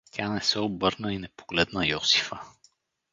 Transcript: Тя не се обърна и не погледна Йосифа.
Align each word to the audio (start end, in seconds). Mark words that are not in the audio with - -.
Тя 0.11 0.27
не 0.29 0.41
се 0.41 0.59
обърна 0.59 1.13
и 1.13 1.17
не 1.17 1.27
погледна 1.29 1.87
Йосифа. 1.87 2.39